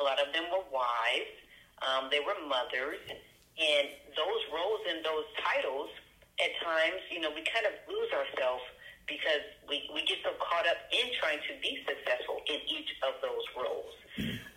[0.01, 1.37] a lot of them were wives,
[1.85, 3.01] um, they were mothers,
[3.61, 3.87] and
[4.17, 5.93] those roles and those titles,
[6.41, 8.65] at times, you know, we kind of lose ourselves
[9.07, 13.19] because we, we get so caught up in trying to be successful in each of
[13.23, 13.95] those roles.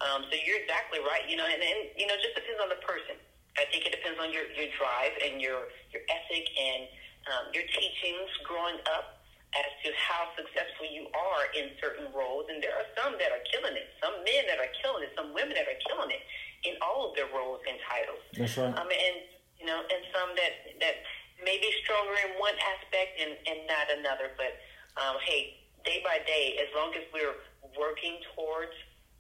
[0.04, 1.24] Um, so you're exactly right.
[1.30, 3.16] You know, and, and you know, just depends on the person.
[3.56, 6.90] I think it depends on your, your drive and your your ethic and
[7.30, 9.22] um, your teachings growing up
[9.54, 12.50] as to how successful you are in certain roles.
[12.50, 15.30] And there are some that are killing it, some men that are killing it, some
[15.38, 16.26] women that are killing it
[16.66, 18.24] in all of their roles and titles.
[18.34, 18.74] That's right.
[18.74, 19.16] Um, and
[19.62, 20.96] you know, and some that that
[21.44, 24.34] may be stronger in one aspect and, and not another.
[24.36, 24.60] But
[25.00, 27.38] um, hey, day by day, as long as we're
[27.76, 28.76] working towards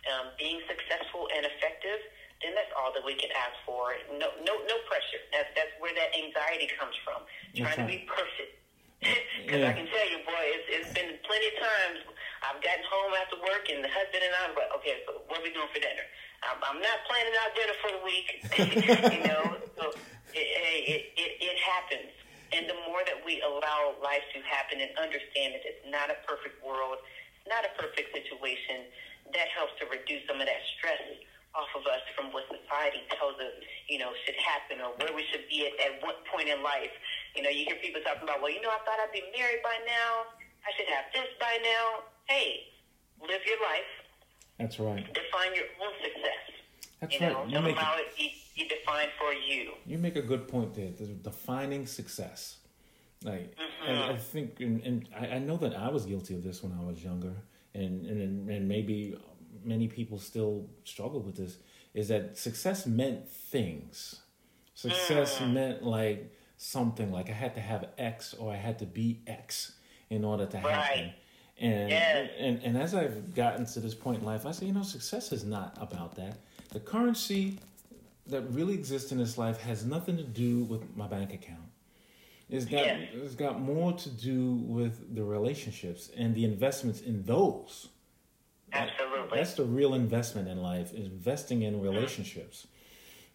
[0.10, 2.00] um, being successful and effective,
[2.44, 3.96] then that's all that we can ask for.
[4.20, 5.22] No, no, no pressure.
[5.32, 7.24] That's that's where that anxiety comes from.
[7.56, 7.80] Trying right.
[7.80, 8.64] to be perfect
[9.44, 9.72] because yeah.
[9.72, 11.98] I can tell you, boy, it's, it's been plenty of times
[12.44, 15.46] I've gotten home after work and the husband and I like, okay, so what are
[15.46, 16.08] we doing for dinner?
[16.44, 18.28] I'm, I'm not planning out dinner for the week,
[19.16, 19.44] you know.
[19.80, 19.84] So
[20.36, 20.48] it,
[20.88, 21.23] it, it
[21.74, 22.14] happens.
[22.54, 26.18] And the more that we allow life to happen and understand that it's not a
[26.30, 27.02] perfect world,
[27.50, 28.86] not a perfect situation,
[29.34, 31.02] that helps to reduce some of that stress
[31.58, 33.54] off of us from what society tells us,
[33.90, 36.94] you know, should happen or where we should be at, at what point in life.
[37.34, 39.62] You know, you hear people talking about, well, you know, I thought I'd be married
[39.66, 40.34] by now.
[40.66, 42.06] I should have this by now.
[42.26, 42.74] Hey,
[43.22, 43.92] live your life.
[44.58, 45.06] That's right.
[45.14, 46.63] Define your own success.
[47.04, 47.52] That's you right.
[47.52, 49.74] Know, you it be, be defined for you.
[49.86, 50.90] You make a good point there.
[51.22, 52.58] Defining success.
[53.24, 53.92] Like, mm-hmm.
[53.92, 56.74] I, I, think, and, and I, I, know that I was guilty of this when
[56.78, 57.34] I was younger,
[57.74, 59.18] and, and and maybe
[59.64, 61.58] many people still struggle with this.
[61.94, 64.22] Is that success meant things?
[64.74, 65.54] Success mm.
[65.54, 69.74] meant like something like I had to have X or I had to be X
[70.10, 70.74] in order to right.
[70.74, 71.14] happen.
[71.60, 72.30] And, yes.
[72.40, 75.32] and and as I've gotten to this point in life, I say, you know, success
[75.32, 76.38] is not about that.
[76.74, 77.60] The currency
[78.28, 81.60] that really exists in this life has nothing to do with my bank account.
[82.50, 83.10] It's got yes.
[83.14, 87.90] it's got more to do with the relationships and the investments in those.
[88.72, 89.38] Absolutely.
[89.38, 92.68] That's the real investment in life, investing in relationships.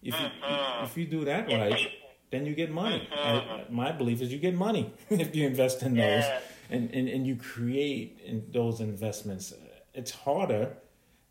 [0.03, 0.85] If you mm-hmm.
[0.85, 1.88] if you do that right,
[2.31, 3.09] then you get money.
[3.12, 3.51] Mm-hmm.
[3.51, 6.24] I, my belief is you get money if you invest in those
[6.70, 9.55] and, and, and you create in those investments.
[9.94, 10.77] It's harder.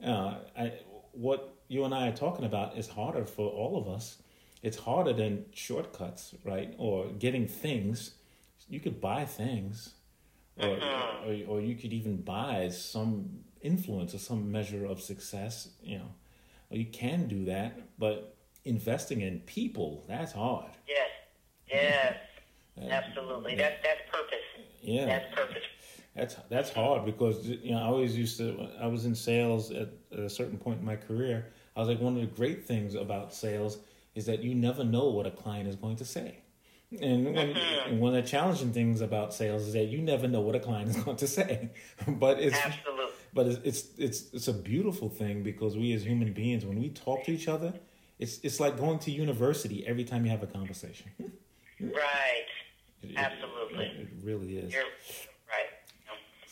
[0.03, 0.73] Uh, I,
[1.11, 4.17] what you and I are talking about is harder for all of us.
[4.63, 6.73] It's harder than shortcuts, right?
[6.77, 8.11] Or getting things.
[8.69, 9.93] You could buy things,
[10.57, 11.51] or, mm-hmm.
[11.51, 15.69] or, or you could even buy some influence or some measure of success.
[15.81, 16.11] You know,
[16.69, 20.71] you can do that, but investing in people, that's hard.
[20.87, 21.07] Yes.
[21.69, 22.15] Yes,
[22.89, 23.55] absolutely.
[23.55, 24.37] That's that's purpose.
[24.81, 25.63] Yeah, that's purpose.
[26.15, 28.69] That's that's hard because you know I always used to.
[28.79, 31.51] I was in sales at a certain point in my career.
[31.77, 33.77] I was like one of the great things about sales
[34.15, 36.39] is that you never know what a client is going to say.
[36.99, 40.41] And when, and one of the challenging things about sales is that you never know
[40.41, 41.69] what a client is going to say.
[42.07, 43.05] but it's Absolutely.
[43.31, 46.89] but it's, it's it's it's a beautiful thing because we as human beings when we
[46.89, 47.73] talk to each other,
[48.17, 51.11] it's it's like going to university every time you have a conversation.
[51.79, 52.45] right.
[53.03, 53.85] It, Absolutely.
[53.85, 54.73] It, it, really is.
[54.73, 54.83] You're.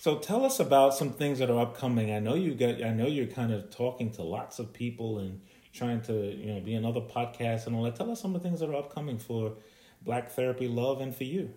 [0.05, 2.13] So tell us about some things that are upcoming.
[2.13, 2.77] I know you got.
[2.77, 5.41] I know you're kind of talking to lots of people and
[5.73, 7.95] trying to you know be another podcast and all that.
[7.95, 9.57] Tell us some of the things that are upcoming for
[10.05, 11.49] Black Therapy Love and for you.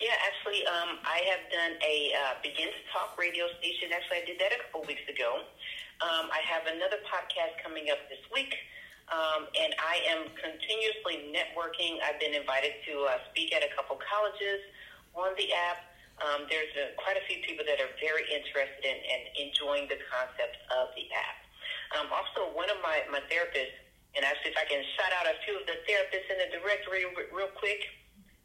[0.00, 3.92] Yeah, actually, um, I have done a uh, Begin to Talk radio station.
[3.92, 5.44] Actually, I did that a couple weeks ago.
[6.00, 8.56] Um, I have another podcast coming up this week.
[9.12, 12.00] Um, and I am continuously networking.
[12.00, 14.64] I've been invited to uh, speak at a couple colleges
[15.12, 15.88] on the app.
[16.18, 20.02] Um, there's a, quite a few people that are very interested in and enjoying the
[20.10, 21.38] concept of the app.
[21.94, 23.78] Um, also, one of my, my therapists,
[24.18, 27.06] and actually, if I can shout out a few of the therapists in the directory
[27.30, 27.86] real quick,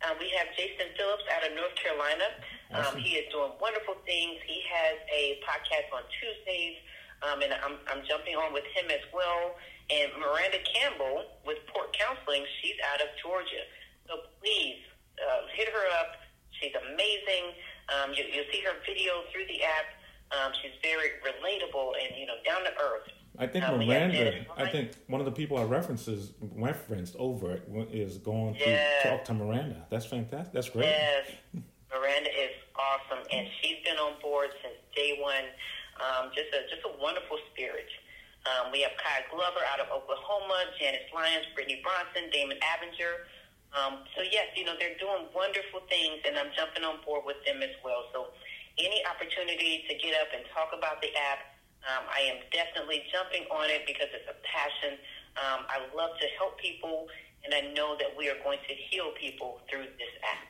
[0.05, 2.27] uh, we have Jason Phillips out of North Carolina.
[2.75, 4.37] Um, he is doing wonderful things.
[4.45, 6.77] He has a podcast on Tuesdays,
[7.25, 9.55] um, and I'm, I'm jumping on with him as well.
[9.89, 13.63] And Miranda Campbell with Port Counseling, she's out of Georgia.
[14.11, 14.83] So please
[15.17, 16.23] uh, hit her up
[16.63, 17.45] She's amazing.
[17.91, 19.87] Um, you, you'll see her video through the app.
[20.33, 23.09] Um, she's very relatable and you know down to earth.
[23.37, 24.45] I think um, Miranda.
[24.57, 29.03] I think one of the people I references referenced over it is going yes.
[29.03, 29.85] to talk to Miranda.
[29.89, 30.53] That's fantastic.
[30.53, 30.85] That's great.
[30.85, 31.25] Yes,
[31.89, 35.49] Miranda is awesome, and she's been on board since day one.
[36.01, 37.89] Um, just a just a wonderful spirit.
[38.43, 43.23] Um, we have Kai Glover out of Oklahoma, Janice Lyons, Brittany Bronson, Damon Abinger.
[43.73, 47.41] Um, so yes, you know they're doing wonderful things, and I'm jumping on board with
[47.45, 48.05] them as well.
[48.13, 48.29] So
[48.77, 51.57] any opportunity to get up and talk about the app,
[51.89, 54.97] um, I am definitely jumping on it because it's a passion.
[55.41, 57.09] Um, I love to help people,
[57.45, 60.49] and I know that we are going to heal people through this app.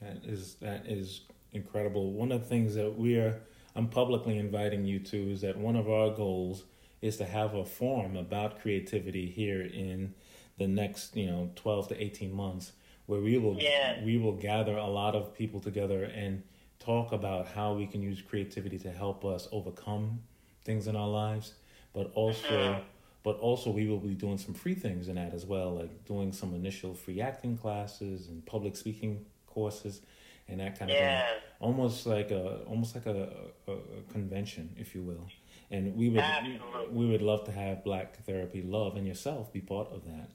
[0.00, 2.12] That is that is incredible.
[2.12, 3.40] One of the things that we are
[3.74, 6.64] I'm publicly inviting you to is that one of our goals
[7.00, 10.14] is to have a forum about creativity here in
[10.62, 12.72] the next you know 12 to 18 months
[13.06, 14.02] where we will yeah.
[14.04, 16.42] we will gather a lot of people together and
[16.78, 20.20] talk about how we can use creativity to help us overcome
[20.64, 21.54] things in our lives
[21.92, 22.80] but also mm-hmm.
[23.22, 26.32] but also we will be doing some free things in that as well like doing
[26.32, 30.00] some initial free acting classes and public speaking courses
[30.48, 31.22] and that kind yeah.
[31.22, 33.28] of thing almost like a almost like a,
[33.68, 35.26] a, a convention if you will
[35.72, 36.88] and we would Absolutely.
[36.92, 40.30] we would love to have Black Therapy Love and yourself be part of that.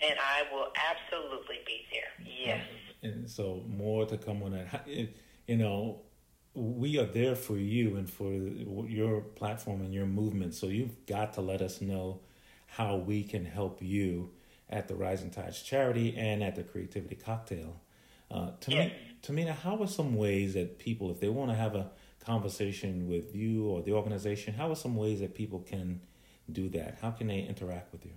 [0.00, 2.26] And I will absolutely be there.
[2.46, 2.66] Yes.
[3.02, 4.88] And so more to come on that.
[5.46, 6.02] You know,
[6.54, 10.54] we are there for you and for your platform and your movement.
[10.54, 12.20] So you've got to let us know
[12.66, 14.30] how we can help you
[14.70, 17.80] at the Rising Tides charity and at the Creativity Cocktail.
[18.30, 18.90] Uh, to yes.
[18.90, 21.90] me, to me, how are some ways that people, if they want to have a
[22.24, 26.00] conversation with you or the organization, how are some ways that people can
[26.52, 26.98] do that?
[27.00, 28.12] How can they interact with you?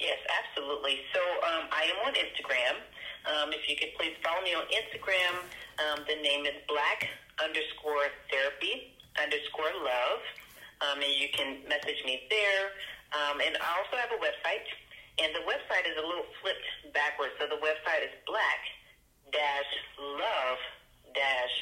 [0.00, 1.00] Yes, absolutely.
[1.12, 2.76] So um, I am on Instagram.
[3.26, 5.34] Um, if you could please follow me on Instagram,
[5.82, 7.08] um, the name is black
[7.42, 10.20] underscore therapy underscore love.
[10.84, 12.76] Um, and you can message me there.
[13.16, 14.68] Um, and I also have a website.
[15.16, 17.32] And the website is a little flipped backwards.
[17.40, 18.60] So the website is black
[19.32, 20.60] dash love
[21.16, 21.54] dash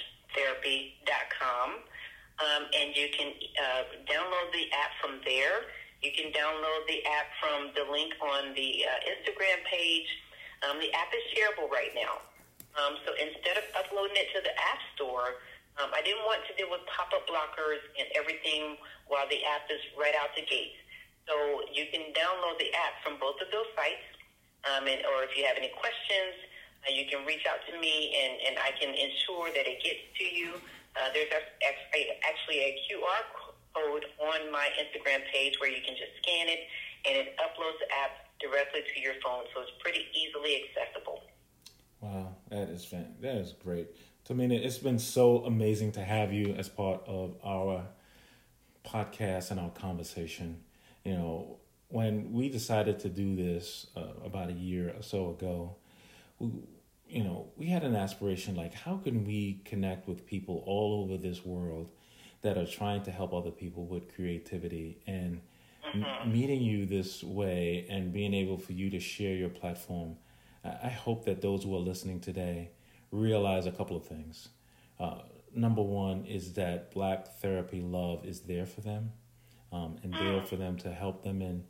[1.70, 5.70] Um, and you can uh, download the app from there.
[6.02, 10.10] You can download the app from the link on the uh, Instagram page.
[10.66, 12.20] Um, the app is shareable right now.
[12.74, 15.38] Um, so instead of uploading it to the App Store,
[15.78, 19.70] um, I didn't want to deal with pop up blockers and everything while the app
[19.70, 20.74] is right out the gate.
[21.26, 21.34] So
[21.70, 24.06] you can download the app from both of those sites.
[24.64, 26.34] Um, and, or if you have any questions,
[26.84, 30.04] uh, you can reach out to me, and, and I can ensure that it gets
[30.18, 30.56] to you.
[30.94, 33.20] Uh, there's actually a QR
[33.74, 36.60] code on my Instagram page where you can just scan it,
[37.06, 41.20] and it uploads the app directly to your phone, so it's pretty easily accessible.
[42.00, 43.88] Wow, that is fan- that is great.
[44.28, 47.86] Tamina, it's been so amazing to have you as part of our
[48.84, 50.62] podcast and our conversation.
[51.04, 51.56] You know,
[51.88, 55.76] when we decided to do this uh, about a year or so ago,
[57.14, 61.16] you know, we had an aspiration like, how can we connect with people all over
[61.16, 61.90] this world
[62.42, 65.40] that are trying to help other people with creativity and
[65.94, 66.32] mm-hmm.
[66.32, 70.16] meeting you this way and being able for you to share your platform.
[70.64, 72.70] I hope that those who are listening today
[73.12, 74.48] realize a couple of things.
[74.98, 75.18] Uh,
[75.54, 79.12] number one is that Black Therapy Love is there for them,
[79.72, 81.64] um, and there for them to help them in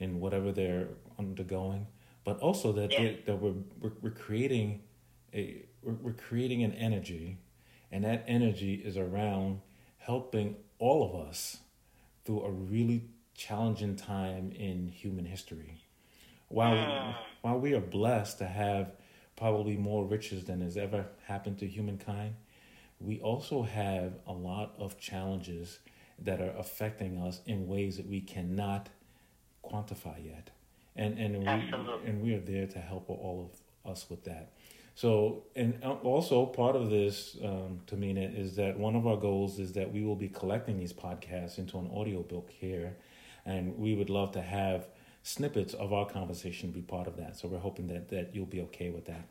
[0.00, 0.88] in whatever they're
[1.18, 1.86] undergoing,
[2.24, 3.12] but also that yeah.
[3.26, 4.80] that we're, we're, we're creating
[5.34, 7.38] a we're, we're creating an energy,
[7.90, 9.60] and that energy is around
[9.98, 11.58] helping all of us
[12.24, 13.04] through a really
[13.34, 15.80] challenging time in human history.
[16.48, 17.14] While mm.
[17.42, 18.92] while we are blessed to have
[19.36, 22.34] probably more riches than has ever happened to humankind,
[23.00, 25.78] we also have a lot of challenges
[26.18, 28.88] that are affecting us in ways that we cannot
[29.64, 30.50] quantify yet.
[30.96, 31.46] And and we,
[32.06, 34.52] and we are there to help all of us with that.
[34.98, 39.72] So, and also part of this, um, Tamina, is that one of our goals is
[39.74, 42.96] that we will be collecting these podcasts into an audio book here,
[43.46, 44.88] and we would love to have
[45.22, 47.36] snippets of our conversation be part of that.
[47.36, 49.28] So we're hoping that that you'll be okay with that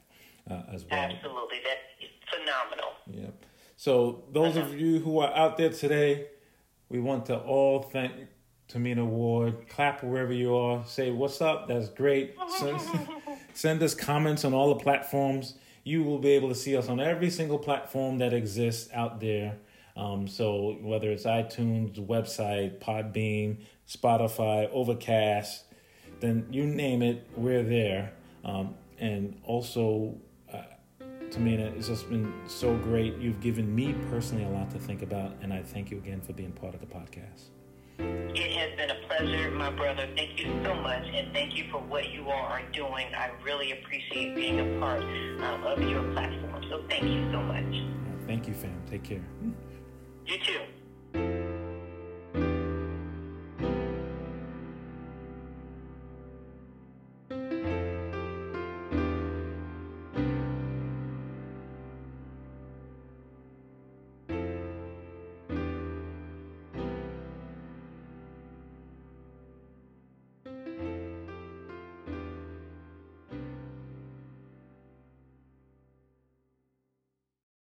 [0.50, 1.02] uh, as well.
[1.02, 2.92] Absolutely, that's phenomenal.
[3.12, 3.46] Yep.
[3.76, 4.68] So those uh-huh.
[4.68, 6.28] of you who are out there today,
[6.88, 8.14] we want to all thank
[8.70, 9.68] Tamina Ward.
[9.68, 10.86] Clap wherever you are.
[10.86, 11.68] Say what's up.
[11.68, 12.36] That's great.
[13.58, 15.56] Send, us comments on all the platforms.
[15.84, 19.58] You will be able to see us on every single platform that exists out there.
[19.96, 23.58] Um, so whether it's iTunes, website, Podbean,
[23.90, 25.64] Spotify, Overcast,
[26.20, 28.14] then you name it, we're there.
[28.46, 30.16] Um, and also,
[30.54, 30.62] uh,
[31.32, 33.18] Tamina, it's just been so great.
[33.18, 36.34] You've given me personally a lot to think about, and I thank you again for
[36.34, 37.50] being part of the podcast.
[38.00, 40.08] It has been a pleasure, my brother.
[40.16, 43.08] Thank you so much, and thank you for what you all are doing.
[43.16, 46.64] I really appreciate being a part um, of your platform.
[46.70, 47.84] So thank you so much.
[48.28, 48.80] Thank you, fam.
[48.90, 49.24] Take care.
[50.26, 50.60] You too.